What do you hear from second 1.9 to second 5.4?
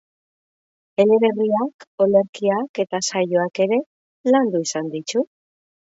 olerkiak eta saioak ere landu izan ditu.